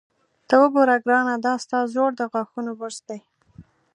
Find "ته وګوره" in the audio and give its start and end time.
0.47-0.95